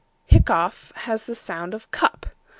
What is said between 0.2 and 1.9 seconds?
Hiccough has the sound